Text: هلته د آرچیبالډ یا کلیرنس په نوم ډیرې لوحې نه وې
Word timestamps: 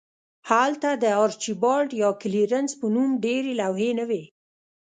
هلته 0.49 0.89
د 1.03 1.05
آرچیبالډ 1.23 1.89
یا 2.01 2.09
کلیرنس 2.21 2.71
په 2.79 2.85
نوم 2.95 3.09
ډیرې 3.25 3.51
لوحې 3.59 3.91
نه 3.99 4.05
وې 4.09 4.23